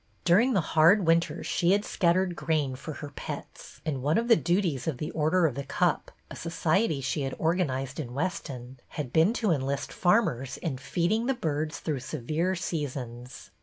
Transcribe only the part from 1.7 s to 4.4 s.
had scattered grain for her pets; and one of the